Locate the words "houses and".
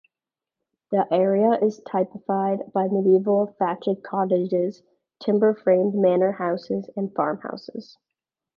6.31-7.13